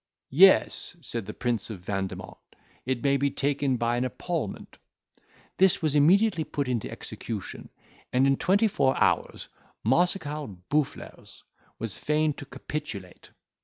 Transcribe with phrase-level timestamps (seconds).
[0.33, 2.39] "Yes," said the Prince of Vandemont,
[2.87, 4.79] "it may be taken by an epaulement."
[5.57, 7.69] "This was immediately put into execution,
[8.11, 9.47] and in twenty four hours
[9.85, 11.43] Mareschal Boufflers
[11.77, 13.29] was fain to capitulate."